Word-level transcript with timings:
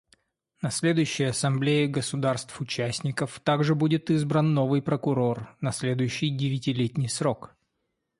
На 0.63 0.71
следующей 0.71 1.25
Ассамблее 1.25 1.87
государств-участников 1.87 3.39
также 3.41 3.75
будет 3.75 4.09
избран 4.09 4.51
новый 4.55 4.81
Прокурор 4.81 5.55
на 5.61 5.71
следующий 5.71 6.35
девятилетний 6.35 7.07
срок. 7.07 7.55